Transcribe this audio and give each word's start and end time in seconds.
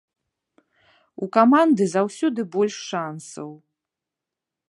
У 1.25 1.27
каманды 1.37 1.83
заўсёды 1.95 2.41
больш 2.57 2.75
шансаў. 2.91 3.49